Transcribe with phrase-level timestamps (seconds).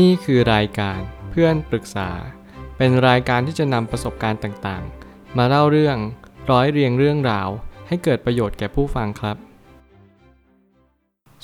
[0.00, 2.10] นี่คือรายการเพื่อนปรึกษา
[2.76, 5.96] เป็นรายการที่จะนำประสบการณ์ต่างๆ มาเล่าเรื่อง
[6.50, 7.48] ร้อยเรียงเรื่องราว
[7.88, 9.36] ให้เกิดประโยชน์แก่ผู้ฟังครับ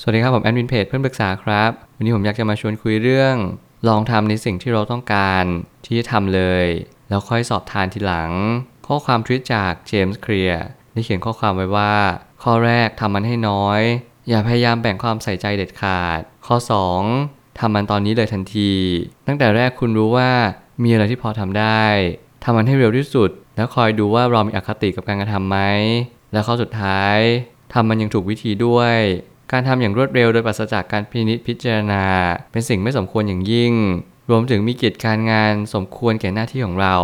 [0.01, 3.35] สวัสดีครับ ผมแอดมินเพจเพื่อนปรึกษาครับ วันนี้ผมอยากจะมาชวนคุยเรื่อง
[3.87, 5.45] ลองทำในสิ่งที่เราต้องการ
[5.85, 6.65] ที่จะทำเลย
[7.09, 8.31] แล้วค่อยสอบทานทีหลัง
[8.87, 10.63] ข้อความทวิตจากเจมส์เคลียร์
[10.93, 11.93] ได้เขียนข้อความไว้ว่า
[12.43, 13.81] ข้อแรกทำมันให้น้อย
[14.29, 16.55] อย่าพยายามแบ่งความใส่ใจเด็ดขาด ข้อ
[17.03, 18.71] 2 ทำมันตอนนี้เลยทันที
[19.27, 20.29] ตั้งแต่แรกคุณรู้ว่า
[20.83, 21.85] มีอะไรที่พอทำได้
[22.43, 25.57] ทำมันให้เร็วที่สุด แล้วคอยดูว่าเรามีอคติกับการกระทำไหม
[26.33, 27.17] และข้อสุดท้าย
[27.73, 28.95] ทำมันยังถูกวิธีด้วย
[29.51, 32.05] การทำอย่างรวดเร็วโดยปราศจากการพินิจพิจารณา
[32.51, 33.73] เป็นสิ่งไม่สมควรอย่างยิ่ง
[34.29, 36.97] รวมถึงมีกิจการงานสมควรแก่หน้าที่ของเรา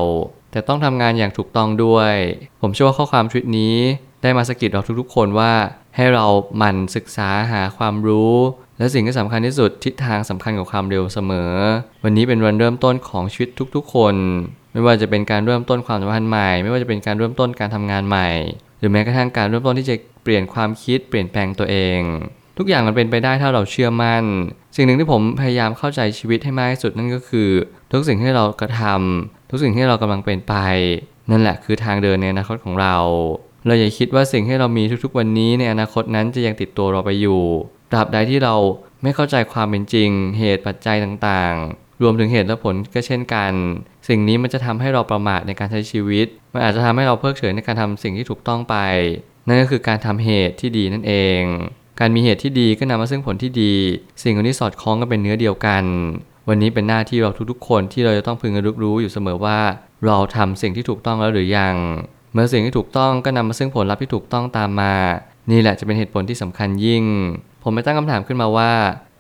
[0.52, 2.14] แต่ต้องทำงานอย่างถูกต้องด้วย
[2.62, 3.78] ผมเชื่อว่าข้อความทวิตนี้
[4.22, 5.54] ได้มาสกิดเราทุกๆ คนว่า
[5.96, 6.26] ให้เรา
[6.58, 8.36] หมั่นศึกษาหาความรู้
[8.78, 11.52] และสิ่งที่สำคัญที่สุดทิศทางสำคัญกับความเร็วเสมอ
[12.04, 14.16] วันนี้เป็นวันเริ่มต้นของชีวิตทุกๆ คน
[14.74, 18.30] ไม่ว่าจะเป็นการเริ่มต้นความสัมพันธ์ใหม่ ไม่ว่าจะเป็นการเริ่มต้นการทำงานใหม่
[18.80, 22.00] หรือแม้กระทั่งการเริ่มต้นที่จะเปลี่ยนความคิดเปลี่ยนแปลงตัวเอง
[22.58, 24.24] ทุกอย่างมันเป็นไปได้ถ้าเราเชื่อมั่น
[24.76, 27.50] สิ่งหนึ่งที่ผมพยายามเข้าใจชีวิตให้มากที่สุดนั่นก็คือ
[27.92, 30.56] ทุกสิ่งที่เรากระทำทุกสิ่งที่เรากำลังเป็นไป
[31.32, 32.96] นั่นแหละคือทางเดินในอนาคตของเรา
[33.66, 37.42] เราอย่าคิดว่าสิ่งที่เรามีทุกๆ วันนี้ในอนาคตนั้นจะยังติดตัวเราไปอยู่
[37.92, 38.56] ตราบใดที่เรา
[39.04, 43.52] ไม่เข้าใจความเป็นจริง เหตุปัจจัยต่างๆ รวมถึงเหตุและผลก็เช่นกัน
[44.08, 48.76] สิ่งนี้มันจะทำให้เราประมาทในการใช้ชีวิต มันอาจจะทำให้เราเพิกเฉยในการทำสิ่งที่ถูกต้องไป
[49.48, 51.42] นั่นก็คือการทำเหตุที่ดีนั่นเอง
[52.00, 53.74] การมีเหตุที่ดีก็นำมาซึ่งผลที่ดี
[54.24, 55.84] สิ่งเหล่านี้สอดคล้องกันเป็นเนื้อเดียวกัน
[56.50, 59.60] วันนี้เป็นหน้าที่เราทุกๆ คนที่เราจะต้องพึงระลึกรู้อยู่เสมอว่า
[60.06, 61.76] เราทำสิ่งที่ถูกต้องแล้วหรือยัง
[62.34, 64.94] เมื่อสิ่งที่ถูกต้องก็นำมาซึ่งผลลัพธ์ที่ถูกต้องตามมา
[65.52, 67.04] นี่แหละจะเป็นเหตุผลที่สำคัญยิ่ง
[67.68, 68.72] ผมไปตั้งคำถามขึ้นมาว่า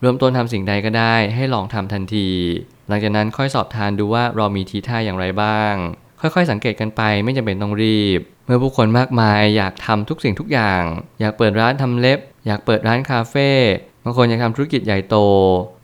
[0.01, 2.29] เริ่มต้นทำสิ่งใดก็ได้ ให้ลองทำทันที
[2.87, 5.73] หลังจากนั้นค่อยสอบทานดูว่าเรามีทีท่าอย่างไรบ้าง
[6.21, 10.81] ค่อยๆ สังเกตกันไปไม่จำเป็นต้องรีบ เมื่อผู้คนมากมายอยากทำทุกสิ่งทุกอย่าง
[11.21, 13.49] อยากเปิดร้านทำเล็บ อยากเปิดร้านคาเฟ่
[14.03, 15.17] บางคนอยากทำธุรกิจใหญ่โต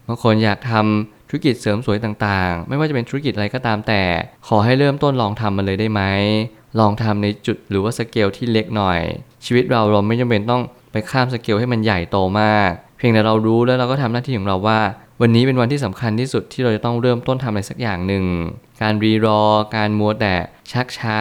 [0.07, 4.03] บางคนอยากทำธุรกิจเสริมสวยต่างๆ ไม่ว่าจะเป็นธุรกิจอะไรก็ตามแต่
[4.47, 6.02] ขอให้เริ่มต้นลองทำมันเลยได้ไหม
[6.80, 9.00] ลองทำในจุดหรือว่าสเกลที่เล็กหน่อย
[9.46, 14.79] ชีวิตเราเราไม่จำเป็นต้อง ไปข้ามสเกลให้มันใหญ่โตมาก เพียงแต่เรารู้แล้วเราก็ทำหน้าที่ของเราว่า
[15.22, 18.25] วันนี้เป็นวันที่สำคัญที่สุดที่เราจะต้องเริ่มต้นทำอะไรสักอย่างหนึ่ง
[18.81, 19.41] การรีรอ
[19.75, 20.35] การมัวแต่
[20.72, 21.19] ชักช้า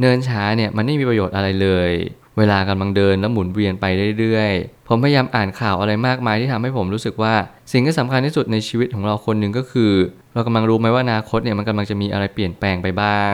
[0.00, 1.90] เนินช้าเนี่ยมันไม่มีประโยชน์อะไรเลย
[2.38, 3.84] เวลากำลังเดินแล้วหมุนเวียนไป
[4.18, 7.34] เรื่อยๆ ผมพยายามอ่านข่าวอะไรมากมายที่ทำให้ผมรู้สึกว่า
[7.72, 9.92] สิ่งที่สำคัญที่สุดในชีวิตของเราคนหนึ่งก็คือ
[10.34, 13.32] เรากำลังรู้ไหมว่าอนาคตเนี่ยมันกำลังจะมีอะไรเปลี่ยนแปลงไปบ้าง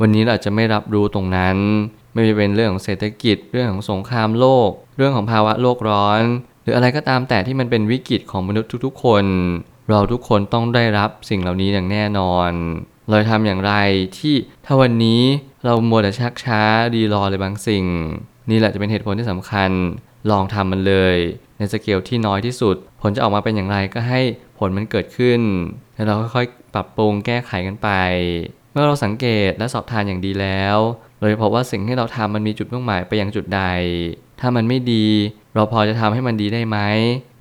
[0.00, 1.56] วันนี้เราอาจจะไม่รับรู้ตรงนั้น
[2.16, 6.22] ไม่ว่าจะเป็นเรื่องของเศรษฐกิจ เรื่องของสงครามโลก เรื่องของภาวะโลกร้อน
[6.62, 9.24] หรืออะไรก็ตามแต่ที่มันเป็นวิกฤตของมนุษย์ทุกๆ คน
[9.90, 12.50] เราทุกคนต้องได้รับสิ่งเหล่านี้อย่างแน่นอน
[13.08, 13.74] เราทำอย่างไร
[14.18, 14.34] ที่
[14.66, 15.22] ถ้าวันนี้
[15.64, 16.60] เรามัวแต่ชักช้า
[16.94, 17.84] รีรอเลยบางสิ่ง
[18.50, 19.70] นี่แหละจะเป็นเหตุผลที่สำคัญ
[20.30, 21.16] ลองทำมันเลย
[21.58, 24.20] ในสเกลที่น้อยที่สุด ผลจะออกมาเป็นอย่างไรก็ให้
[24.58, 25.40] ผลมันเกิดขึ้น
[25.94, 27.88] แล้วเราค่อยๆปรับปรุงแก้ไขกันไป
[28.72, 30.78] เมื่อเราสังเกตและสอบทานอย่างดีแล้ว
[31.20, 33.62] เราจะพบว่าสิ่งที่เราทำมันมีจุดมุ่งหมายไปยังจุดใด
[34.40, 35.06] ถ้ามันไม่ดี
[35.54, 36.78] เราพอจะทำให้มันดีได้ไหม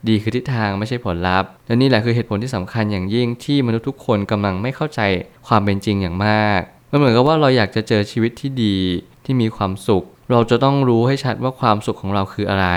[0.08, 5.02] ดีคือทิศทางไม่ใช่ผลลัพธ์ และนี่แหละคือเหตุผลที่สำคัญอย่างยิ่งที่มนุษย์ทุกคนกำลังไม่เข้าใจ
[5.48, 6.60] ความเป็นจริงอย่างมาก
[6.92, 8.78] มันเหมือนกับว่าเราอยากจะเจอชีวิตที่ดี
[9.26, 12.68] ที่มีความสุข เราจะต้องรู้ให้ชัดว่าความสุขของเราคืออะไร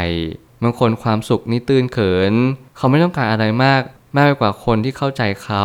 [0.62, 2.34] บางคนความสุขนี่ตื้นเขิน
[2.76, 3.82] เขาไม่ต้องการอะไรมาก
[4.16, 5.64] มากไปกว่าคนที่เข้าใจเขา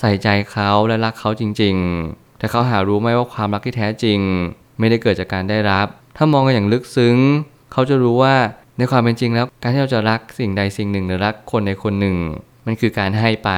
[0.00, 4.20] ใส่ใจเขาและรักเขาจริง ๆ แต่เขาหารู้ไหมว่าความรักที่แท้จริง
[4.78, 7.16] ไม่ได้เกิดจากการได้รับ ถ้ามองกันอย่างลึกซึ้ง
[7.72, 8.34] เขาจะรู้ว่า
[8.78, 12.16] ในความเป็นจริงแล้ว การที่เราจะรักสิ่งใดสิ่งหนึ่ง หรือรักคนในคนหนึ่ง
[12.66, 13.50] มันคือการให้ไป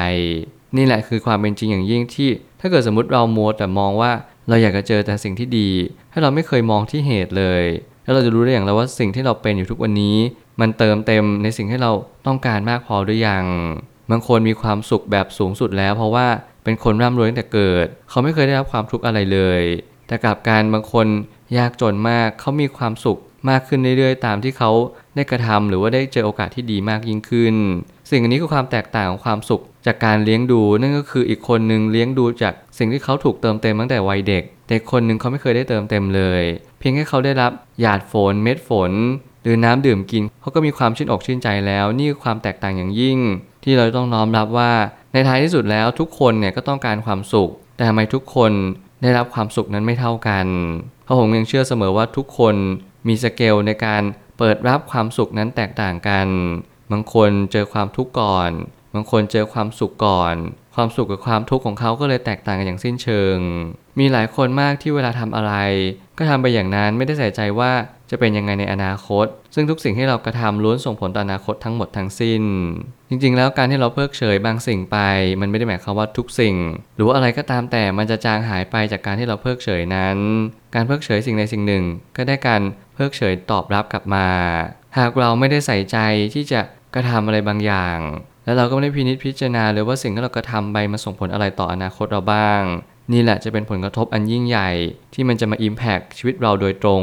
[0.76, 4.12] นี่แหละคือความเป็นจริงอย่างยิ่งที่ ถ้าเกิดสมมติเรามัวแต่มองว่า
[4.48, 5.70] เราอยากจะเจอแต่สิ่งที่ดี
[6.12, 7.64] ถ้าเราไม่เคยมองที่เหตุเลย
[8.04, 10.16] แล้วเราจะรู้ได้อย่างไรว่าสิ่งที่เราเป็นอยู่ทุกวันนี้
[10.60, 11.92] มันเติมเต็มในสิ่งที่เรา
[12.26, 13.44] ต้องการมากพอหรือยัง
[14.10, 16.26] บางคนมีความสุขแบบสูงสุดแล้ว เพราะว่า
[16.64, 19.62] เป็นคนร่ำรวยตั้งแต่เกิด เขาไม่เคยได้รับความทุกข์อะไรเลย
[20.10, 21.06] แต่กลับการบางคน
[21.58, 23.18] ยากจนมากเขามีความสุข
[23.48, 24.70] มากขึ้นเรื่อยๆ ตามที่เขา
[25.14, 27.54] ได้กระทำหรือว่าได้เจอโอกาสที่ดีมากยิ่งขึ้น
[28.10, 36.42] สิ่งอันนี้คือความแตกต่างของความสุขจากการเลี้ยงดู นั่นก็คืออีกคนหนึ่งเลี้ยงดูจากสิ่งที่เขาถูกเติมเต็มตั้งแต่วัยเด็ก แต่คนหนึ่งเขาไม่เคยได้เติมเต็มเลย
[36.78, 38.92] เพียงแค่เขาได้รับหยาดฝน เม็ดฝน
[39.42, 43.18] หรือน้ำดื่มกินเขาก็มีความชื่นอกชื่นใจแล้ว นี่คือความแตกต่างอย่างยิ่ง
[43.64, 44.72] ที่เราต้องน้อมรับว่า
[45.12, 48.52] ในท้ายที่สุดแล้วทุกคนเนี่ยก็ต้องการความสุข แต่ทำไมทุกคน
[49.02, 50.46] ได้รับความสุขนั้นไม่เท่ากัน
[51.04, 52.54] เพราะผมยังเชื่อเสมอว่าทุกคน
[53.08, 54.02] มีสเกลในการ
[54.38, 56.28] เปิดรับความสุขนั้นแตกต่างกัน
[56.92, 58.50] บางคนเจอความทุกข์ก่อน
[58.94, 60.34] บางคนเจอความสุขก่อน
[60.74, 63.36] ความสุขกับความทุกข์ของเขาก็เลยแตกต่างกันอย่างสิ้นเชิง
[63.98, 65.52] มีหลายคนมากที่เวลาทำอะไร
[66.18, 67.72] ก็ทำไปอย่างนั้นไม่ได้ใส่ใจว่า
[68.10, 72.42] จะเป็นยังไงในอนาคต ซึ่งทุกสิ่งที่เรากระทำล้วนส่งผลต่ออนาคตทั้งหมดทั้งสิ้น
[73.10, 74.98] จริงๆ แล้วการที่เราเพิกเฉยบางสิ่งไป
[75.40, 76.56] มันไม่ได้หมายความว่าทุกสิ่ง
[76.96, 80.16] หรือว่าอะไรก็ตามแต่มันจะจางหายไปจากการที่เราเพิกเฉยนั้น
[80.74, 81.84] การเพิกเฉยสิ่งใดสิ่งหนึ่ง
[82.16, 82.62] ก็ได้การ
[82.94, 84.26] เพิกเฉยตอบรับกลับมา
[84.98, 85.98] หากเราไม่ได้ใส่ใจ
[86.34, 86.60] ที่จะ
[86.94, 87.98] กระทำอะไรบางอย่าง
[88.44, 92.62] แล้วเราก็ไม่ได้พินิจพิจารณาเลยว่าสิ่งที่เรากระทำไปมันส่งผลอะไรต่ออนาคตเราบ้าง
[93.12, 94.70] นี่แหละจะเป็นผลกระทบอันยิ่งใหญ่
[95.14, 97.02] ที่มันจะมาอิมแพกชีวิตเราโดยตรง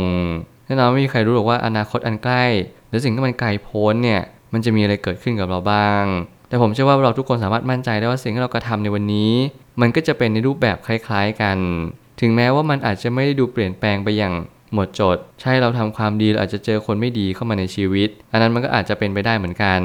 [0.65, 2.45] แน่นอนไม่มีใครรู้หรอกว่าอนาคตอันใกล้
[2.89, 4.21] หรือสิ่งที่มันไกลโพ้นเนี่ย
[4.54, 6.04] มันจะมีอะไรเกิดขึ้นกับเราบ้าง
[6.50, 9.31] แต่ผมเชื่อว่าเราทุกคนสามารถมั่นใจได้ว่าสิ่งที่เรากระทำในวันนี้
[9.81, 11.57] มันก็จะเป็นในรูปแบบคล้ายๆกัน
[12.21, 14.33] ถึงแม้ว่ามันอาจจะไม่ได้ดูเปลี่ยนแปลงไปอย่าง
[14.74, 19.81] หมดจด ใช่เราทำความดีเราอาจจะเจอคนไม่ดีเข้ามาในชีวิต อันนั้นมันก็อาจจะเป็นไปได้เหมือนกัน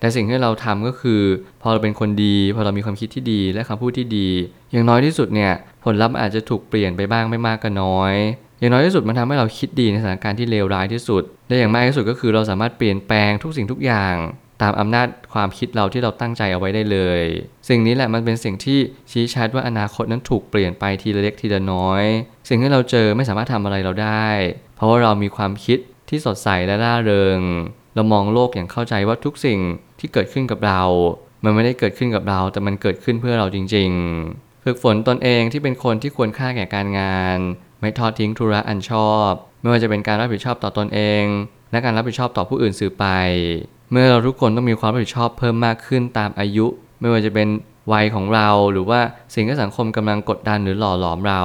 [0.00, 1.22] แต่สิ่งที่เราทำก็คือ
[1.62, 4.28] พอเราเป็นคนดี พอเรามีความคิดที่ดีและคำพูดที่ดี
[4.72, 5.52] อย่างน้อยที่สุดเนี่ย
[5.84, 8.14] ผลลัพธ์อาจจะถูกเปลี่ยนไปบ้างไม่มากก็น้อย
[8.60, 14.14] อย่างน้อยที่สุดมันทำให้เราคิดดีในสถานการณ์ที่เลวร้ายที่สุดและอย่างมากที่สุดก็คือเราสามารถเปลี่ยนแปลงทุกสิ่งทุกอย่าง
[14.62, 17.22] ตามอำนาจความคิดเราที่เราตั้งใจเอาไว้ได้เลย
[17.68, 18.78] สิ่งนี้แหละมันเป็นสิ่งที่
[19.10, 22.04] ชี้ชัดว่าอนาคตนั้นถูกเปลี่ยนไปทีละเล็กทีละน้อย
[22.48, 24.28] สิ่งที่เราเจอไม่สามารถทำอะไรเราได้
[24.76, 25.78] เพราะว่าเรามีความคิด
[26.08, 27.40] ที่สดใสและร่าเริง
[27.96, 29.58] เรามองโลกอย่างเข้าใจว่าทุกสิ่ง
[29.98, 30.82] ที่เกิดขึ้นกับเรา
[31.44, 33.90] มันไม่ได้เกิดขึ้นกับเรา แต่มันเกิดขึ้นเพื่อเราจริง
[34.28, 37.38] ๆ ฝึกฝนตนเองที่เป็นคนที่ควรค่าแก่การงาน
[37.80, 41.24] ไม่ทอดทิ้งธุระอันชอบ ไม่ว่าจะเป็นการรับผิดชอบต่อตนเอง
[41.70, 43.06] และการรับผิดชอบต่อผู้อื่นสืบไป
[43.90, 46.66] เมื่อเราทุกคนต้องมีความรับผิดชอบเพิ่มมากขึ้นตามอายุ
[47.00, 47.48] ไม่ว่าจะเป็น
[47.92, 49.00] วัยของเราหรือว่า
[49.34, 51.42] สิ่งที่สังคมกำลังกดดันหรือหล่อหลอมเรา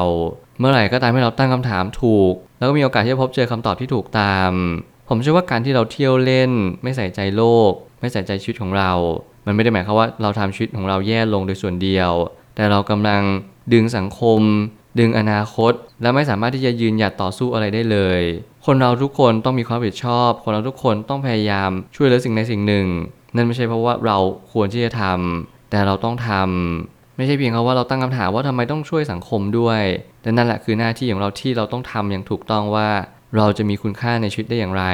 [0.60, 4.52] เมื่อไหร่ก็ตามให้เราตั้งคำถามถูก แล้วก็มีโอกาสที่จะพบเจอคำตอบที่ถูกตาม
[5.14, 6.52] ผมเชื่อว่าการที่เราเที่ยวเล่น
[6.84, 8.92] ไม่ใส่ใจโลก ไม่ใส่ใจชีวิตของเรา
[9.46, 12.12] มันไม่ได้หมายความว่าเราทำชีวิตของเราแย่ลงโดยส่วนเดียว
[12.56, 13.22] แต่เรากำลัง
[13.74, 14.42] ดึงสังคม
[15.00, 18.22] ดึงอนาคต และไม่สามารถที่จะยืนหยัดต่อสู้อะไรได้เลย
[18.66, 22.88] คนเราทุกคนต้องมีความรับผิดชอบ คนเราทุกคนต้องพยายามช่วยเหลือสิ่งใดสิ่งหนึ่ง
[23.36, 24.18] นั่นไม่ใช่เพราะว่าเรา
[24.54, 29.82] ควรที่จะทำแต่เราต้องทำไม่ใช่เพียงเพราะว่าเราตั้งคำถามว่าทำไมต้องช่วยสังคมด้วย
[30.22, 32.90] แต่นั่นแหละคือหน้าที่ของเราที่เราต้องทำอย่างถูกต้องว่า
[33.38, 34.86] เราจะมีคุณค่าในชีวิตได้อย่างไร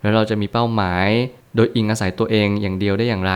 [0.00, 1.06] แล้วเราจะมีเป้าหมาย
[1.56, 3.34] โดยอิงอาศัยตัวเองอย่างเดียวได้อย่างไร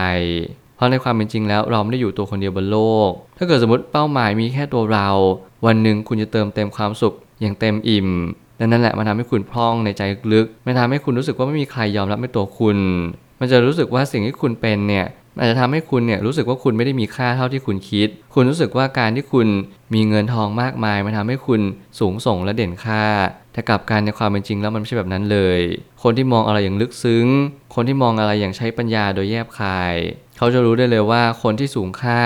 [0.75, 5.09] เพราะในความเป็นจริงแล้วเราไม่ได้อยู่ตัวคนเดียวบนโลก ถ้าเกิดสมมติเป้าหมายมีแค่ตัวเรา
[5.65, 8.09] วันหนึ่งคุณจะเติมเต็มความสุขอย่างเต็มอิ่ม
[8.57, 10.01] และนั่นแหละมันทำให้คุณพร่องในใจ
[10.31, 12.77] ลึก มันทำให้คุณรู้สึกว่าไม่มีใครยอมรับในตัวคุณ
[13.39, 15.05] มันจะรู้สึกว่าสิ่งที่คุณเป็นเนี่ย
[15.39, 19.47] อาจจะทำให้คุณเนี่ยรู้สึกว่าคุณไม่ได้มีค่าเท่าที่คุณคิด คุณรู้สึกว่าการที่คุณ
[19.93, 21.61] มีเงินทองมากมายมันทำให้คุณ
[21.99, 23.05] สูงส่งและเด่นค่า
[23.53, 25.59] แต่กลับการในความเป็นจริงแล้วมันไม่ใช่แบบนั้นเลย
[26.03, 27.25] คนที่มองอะไรอย่างลึกซึ้ง
[27.75, 29.95] คนที่มองอะไรอย่างใช้ปัญญาโดยแยบคาย
[30.37, 32.21] เขาจะรู้ได้เลยว่าคนที่สูงค่า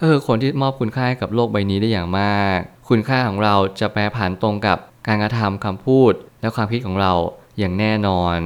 [0.00, 7.12] ก็คือคนที่มอบคุณค่าให้กับโลกใบนี้ได้อย่างมาก คุณค่าของเราจะแปรผันตรงกับการกระทำคำพูด และความคิดของเรา
[7.58, 8.38] อย่างแน่นอน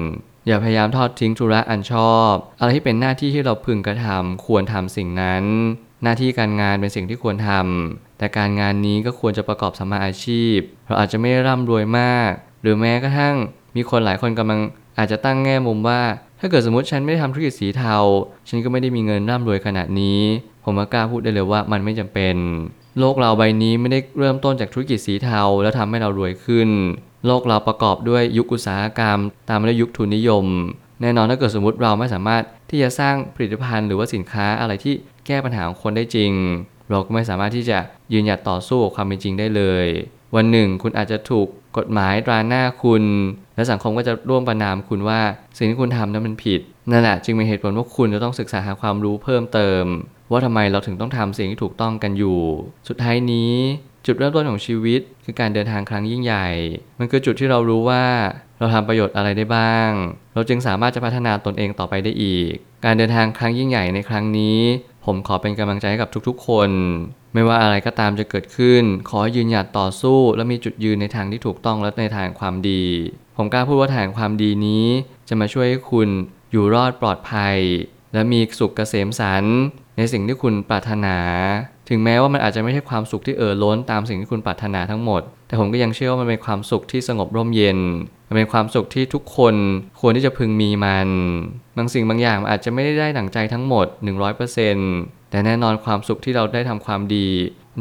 [0.46, 5.44] อย่าพยายามทอดทิ้งธุระอันชอบ อะไรที่เป็นหน้าที่ที่เราพึงกระทำควรทำสิ่งนั้น
[6.02, 12.30] หน้าที่การงานเป็นสิ่งที่ควรทำแต่การงานนี้ก็ควรจะประกอบสมมาอาชีพ เราอาจจะไม่ร่ำรวยมาก
[12.62, 13.36] หรือแม้กระทั่ง
[13.76, 14.60] มีคนหลายคนกำลัง
[14.98, 16.00] อาจจะตั้งแง่มุมว่า
[16.40, 17.96] ถ้าเกิดสมมติฉันไม่ได้ทำธุรกิจสีเทา
[18.48, 20.20] ฉันก็ไม่ได้มีเงินร่ำรวยขนาดนี้
[20.64, 22.36] ผมก็กล้าพูดได้เลยว่ามันไม่จำเป็น
[22.98, 26.68] โลกเราใบนี้ไม่ได้เริ่มต้นจากธุรกิจสีเทา แล้วทำให้เรารวยขึ้น
[27.26, 29.18] โลกเราประกอบด้วยยุคอุตสาหกรรม
[29.48, 30.44] ตามด้วยยุคทุนนิยม
[31.00, 34.94] แน่นอนถ้าเกิดสมมติเราไม่สามารถที่จะสร้างผลิตภัณฑ์หรือว่าสินค้าอะไรที่
[35.26, 36.32] แก้ปัญหาของคนได้จริง
[36.90, 37.78] เราก็ไม่สามารถที่จะ
[38.12, 39.86] ยืนหยัดต่อสู้กับความเป็นจริงได้เลย
[40.34, 43.04] วันหนึ่งคุณอาจจะถูก กฎหมายตราหน้าคุณ
[43.56, 45.20] และสังคมก็จะร่วมประนามคุณว่า
[45.56, 49.84] สิ่งที่คุณทำนั้นมันผิดนั่นแหละจึงเป็นเหตุผลว่าคุณจะต้องศึกษาหาความรู้เพิ่มเติม
[50.30, 52.40] ว่าทำไมเราถึงต้องทำสิ่งที่ถูกต้องกันอยู่
[52.88, 53.54] สุดท้ายนี้
[54.06, 56.48] จุดเริ่มต้นของชีวิต คือการเดินทางครั้งยิ่งใหญ่
[56.98, 58.04] มันคือจุดที่เรารู้ว่า
[58.58, 59.90] เราทำประโยชน์อะไรได้บ้าง
[60.34, 62.52] เราจึงสามารถจะพัฒนาตนเองต่อไปได้อีก
[62.84, 64.60] การเดินทางครั้งยิ่งใหญ่ในครั้งนี้
[65.04, 66.70] ผมขอเป็นกำลังใจให้กับทุกๆ คน
[67.36, 72.82] ไม่ว่าอะไรก็ตามจะเกิดขึ้น ขอให้ยืนหยัดต่อสู้ และมีจุดยืนในทางที่ถูกต้องและในทางความดี
[73.36, 74.84] ผมกล้าพูดว่าทางความดีนี้
[75.28, 76.08] จะมาช่วยให้คุณ
[76.52, 77.56] อยู่รอดปลอดภัย
[78.12, 79.44] และมีสุขเกษมสัน
[79.96, 81.16] ในสิ่งที่คุณปรารถนา
[81.88, 87.78] ถึงแม้ว่ามันอาจจะไม่ใช่ความสุขที่เอ่อล้นตามสิ่งที่คุณปรารถนาทั้งหมด แต่ผมก็ยังเชื่อว่ามันเป็นความสุขที่สงบร่มเย็น
[88.28, 89.54] มันเป็นความสุขที่ทุกคน
[90.00, 91.08] ควรที่จะพึงมีมัน
[91.76, 93.86] บางสิ่งบางอย่างอาจจะไม่ได้ได้ดั่งใจทั้งหมด
[94.56, 97.28] 100% แต่แน่นอนความสุขที่เราได้ทำความดี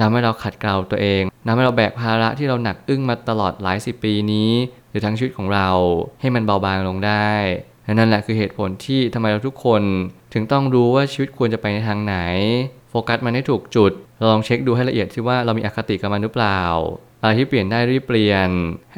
[0.01, 4.51] ทำให้เราขัดเกลาตัวเองทำให้เราแบกภาระที่เราหนักอึ้งมาตลอดหลายสิบปีนี้
[4.89, 5.69] หรือทั้งชีวิตของเรา
[6.21, 7.31] ให้มันเบาบางลงได้
[7.85, 9.81] และนั่นแหละคือเหตุผลที่ทำไมเราทุกคน
[10.33, 12.15] ถึงต้องรู้ว่าชีวิตควรจะไปในทางไหน
[12.89, 13.91] โฟกัสมันให้ถูกจุด
[14.29, 16.61] ลองเช็คดูให้ละเอียดที่ว่าเรามีอคติกับมันหรือเปล่า
[17.21, 18.49] อะไรที่เปลี่ยนได้รีบเปลี่ยน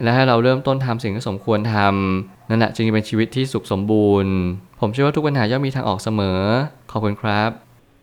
[0.04, 4.34] และให้เราเริ่มต้นทำสิ่งที่สมควรทำนั่นแหละจึงจะเป็นชีวิตที่สุขสมบูรณ์
[4.80, 6.40] ผมเชื่อว่าทุกปัญหาย่อมมีทางออกเสมอ
[6.92, 7.67] ขอบคุณครับ